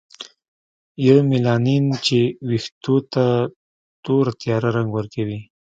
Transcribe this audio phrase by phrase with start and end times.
[1.07, 2.19] یومیلانین چې
[2.49, 3.25] ویښتو ته
[4.03, 5.39] تور تیاره رنګ ورکوي.